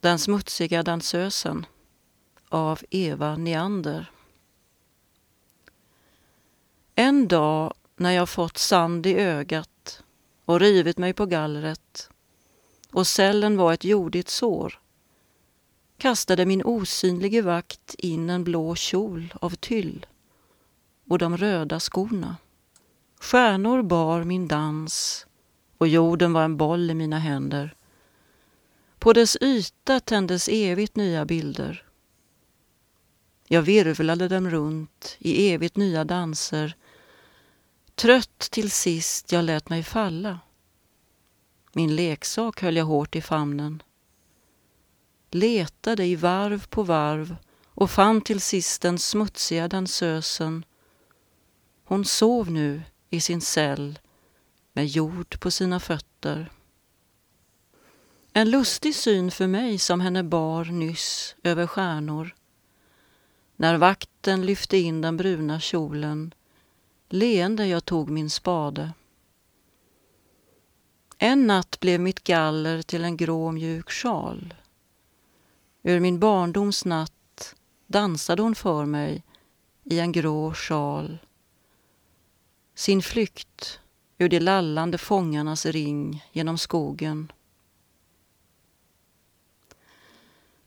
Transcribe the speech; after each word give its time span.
Den 0.00 0.18
smutsiga 0.18 0.82
dansösen 0.82 1.66
av 2.48 2.80
Eva 2.90 3.36
Neander. 3.36 4.10
En 6.94 7.28
dag 7.28 7.74
när 7.96 8.10
jag 8.10 8.28
fått 8.28 8.58
sand 8.58 9.06
i 9.06 9.14
ögat 9.14 10.02
och 10.44 10.60
rivit 10.60 10.98
mig 10.98 11.12
på 11.12 11.26
gallret 11.26 12.10
och 12.92 13.06
cellen 13.06 13.56
var 13.56 13.72
ett 13.72 13.84
jordigt 13.84 14.28
sår 14.28 14.80
kastade 15.96 16.46
min 16.46 16.62
osynlige 16.64 17.42
vakt 17.42 17.94
in 17.94 18.30
en 18.30 18.44
blå 18.44 18.74
kjol 18.74 19.34
av 19.40 19.50
tyll 19.50 20.06
och 21.08 21.18
de 21.18 21.36
röda 21.36 21.80
skorna. 21.80 22.36
Stjärnor 23.20 23.82
bar 23.82 24.24
min 24.24 24.48
dans 24.48 25.26
och 25.78 25.88
jorden 25.88 26.32
var 26.32 26.44
en 26.44 26.56
boll 26.56 26.90
i 26.90 26.94
mina 26.94 27.18
händer. 27.18 27.74
På 29.08 29.12
dess 29.12 29.36
yta 29.40 30.00
tändes 30.00 30.48
evigt 30.48 30.96
nya 30.96 31.24
bilder. 31.24 31.84
Jag 33.46 33.62
virvlade 33.62 34.28
dem 34.28 34.50
runt 34.50 35.16
i 35.18 35.52
evigt 35.52 35.76
nya 35.76 36.04
danser 36.04 36.76
Trött 37.94 38.38
till 38.38 38.70
sist 38.70 39.32
jag 39.32 39.44
lät 39.44 39.68
mig 39.68 39.82
falla. 39.82 40.40
Min 41.72 41.96
leksak 41.96 42.62
höll 42.62 42.76
jag 42.76 42.84
hårt 42.84 43.16
i 43.16 43.22
famnen. 43.22 43.82
Letade 45.30 46.04
i 46.04 46.16
varv 46.16 46.66
på 46.66 46.82
varv 46.82 47.36
och 47.66 47.90
fann 47.90 48.20
till 48.20 48.40
sist 48.40 48.82
den 48.82 48.98
smutsiga 48.98 49.68
dansösen. 49.68 50.64
Hon 51.84 52.04
sov 52.04 52.50
nu 52.50 52.82
i 53.10 53.20
sin 53.20 53.40
cell 53.40 53.98
med 54.72 54.86
jord 54.86 55.40
på 55.40 55.50
sina 55.50 55.80
fötter. 55.80 56.50
En 58.38 58.50
lustig 58.50 58.94
syn 58.94 59.30
för 59.30 59.46
mig 59.46 59.78
som 59.78 60.00
henne 60.00 60.24
bar 60.24 60.64
nyss 60.64 61.36
över 61.42 61.66
stjärnor. 61.66 62.34
När 63.56 63.76
vakten 63.76 64.46
lyfte 64.46 64.76
in 64.76 65.00
den 65.00 65.16
bruna 65.16 65.60
kjolen 65.60 66.34
leende 67.08 67.66
jag 67.66 67.84
tog 67.84 68.10
min 68.10 68.30
spade. 68.30 68.92
En 71.18 71.46
natt 71.46 71.80
blev 71.80 72.00
mitt 72.00 72.24
galler 72.24 72.82
till 72.82 73.04
en 73.04 73.16
grå 73.16 73.52
mjuk 73.52 73.90
sjal. 73.90 74.54
Ur 75.82 76.00
min 76.00 76.18
barndoms 76.18 76.84
natt 76.84 77.54
dansade 77.86 78.42
hon 78.42 78.54
för 78.54 78.84
mig 78.84 79.24
i 79.84 79.98
en 79.98 80.12
grå 80.12 80.54
sjal. 80.54 81.18
Sin 82.74 83.02
flykt 83.02 83.80
ur 84.18 84.28
de 84.28 84.40
lallande 84.40 84.98
fångarnas 84.98 85.66
ring 85.66 86.24
genom 86.32 86.58
skogen. 86.58 87.32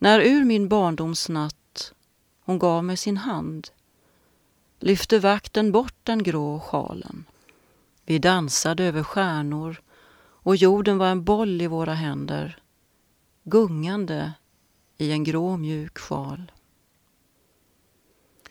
När 0.04 0.20
ur 0.20 0.44
min 0.44 0.68
barndoms 0.68 1.30
natt 1.30 1.94
hon 2.40 2.60
gav 2.60 2.84
mig 2.84 2.98
sin 2.98 3.18
hand 3.18 3.70
lyfte 4.80 5.20
vakten 5.20 5.72
bort 5.72 5.96
den 6.04 6.24
grå 6.24 6.60
sjalen. 6.60 7.26
Vi 8.06 8.20
dansade 8.20 8.84
över 8.84 9.04
stjärnor 9.04 9.82
och 10.20 10.56
jorden 10.56 10.98
var 10.98 11.08
en 11.08 11.24
boll 11.24 11.62
i 11.62 11.68
våra 11.68 11.94
händer, 11.94 12.64
gungande 13.44 14.34
i 14.98 15.12
en 15.12 15.24
grå 15.24 15.58
mjuk 15.58 15.98
sjal. 15.98 16.52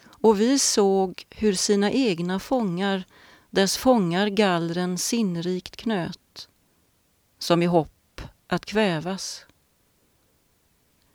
Och 0.02 0.40
vi 0.40 0.58
såg 0.58 1.26
hur 1.30 1.54
sina 1.54 1.90
egna 1.90 2.38
fångar 2.38 3.04
dess 3.50 3.76
fångar 3.76 4.26
gallren 4.26 4.98
sinnrikt 4.98 5.76
knöt, 5.76 6.48
som 7.38 7.62
i 7.62 7.66
hopp 7.66 8.20
att 8.46 8.64
kvävas. 8.64 9.46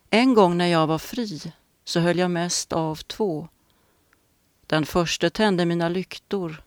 En 0.10 0.34
gång 0.34 0.58
när 0.58 0.68
jag 0.68 0.88
var 0.88 1.00
fri 1.00 1.54
så 1.84 2.00
höll 2.00 2.18
jag 2.18 2.32
mest 2.32 2.74
av 2.74 2.96
två 2.96 3.48
den 4.68 4.86
förste 4.86 5.30
tände 5.30 5.66
mina 5.66 5.90
lyktor. 5.90 6.64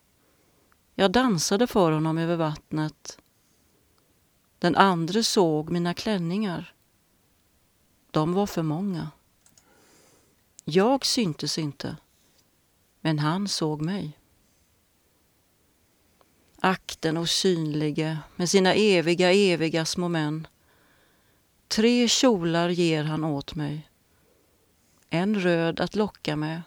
Jag 0.95 1.11
dansade 1.13 1.67
för 1.67 1.93
honom 1.93 2.19
över 2.19 2.37
vattnet. 2.37 3.19
Den 4.59 4.77
andra 4.77 5.23
såg 5.23 5.71
mina 5.71 5.95
klänningar. 5.95 6.75
De 8.11 8.33
var 8.33 8.47
för 8.47 8.63
många. 8.63 9.11
Jag 10.65 11.07
syntes 11.07 11.59
inte, 11.59 11.97
men 13.01 13.19
han 13.19 13.49
såg 13.49 13.83
mig. 13.83 14.19
Ack, 16.61 16.97
den 17.01 17.17
osynlige 17.17 18.19
med 18.37 18.51
sina 18.51 18.75
eviga, 18.75 19.33
eviga 19.33 19.85
små 19.85 20.09
män. 20.09 20.47
Tre 21.69 22.09
kjolar 22.09 22.69
ger 22.69 23.05
han 23.05 23.25
åt 23.25 23.55
mig. 23.55 23.91
En 25.11 25.41
röd 25.41 25.81
att 25.81 25.97
locka 25.97 26.37
med 26.37 26.63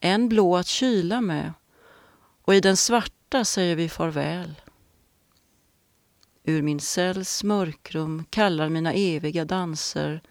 en 0.00 0.28
blå 0.28 0.56
att 0.56 0.66
kyla 0.66 1.20
med 1.20 1.52
och 2.42 2.54
i 2.54 2.60
den 2.60 2.76
svarta 2.76 3.44
säger 3.44 3.76
vi 3.76 3.88
farväl. 3.88 4.60
Ur 6.44 6.62
min 6.62 6.80
cells 6.80 7.44
mörkrum 7.44 8.24
kallar 8.30 8.68
mina 8.68 8.92
eviga 8.92 9.44
danser 9.44 10.22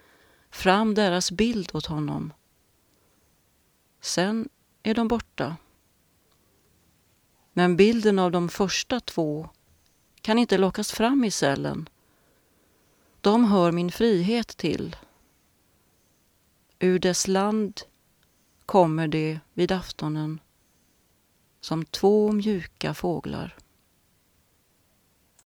fram 0.50 0.96
deras 0.96 1.32
bild 1.32 1.70
åt 1.74 1.86
honom. 1.86 2.34
Sen 4.02 4.50
är 4.84 4.94
de 4.94 5.08
borta. 5.08 5.56
Men 7.54 7.76
bilden 7.76 8.20
av 8.20 8.32
de 8.32 8.50
första 8.50 9.00
två 9.00 9.50
kan 10.22 10.40
inte 10.40 10.58
lockas 10.58 10.92
fram 10.92 11.24
i 11.24 11.32
cellen. 11.32 11.90
De 13.22 13.46
hör 13.46 13.72
min 13.72 13.92
frihet 13.92 14.48
till. 14.48 14.96
Ur 16.80 17.00
dess 17.00 17.28
land 17.28 17.82
kommer 18.66 19.08
det 19.08 19.40
vid 19.54 19.72
aftonen 19.72 20.40
som 21.62 21.86
två 21.86 22.32
mjuka 22.32 22.94
fåglar. 22.94 23.56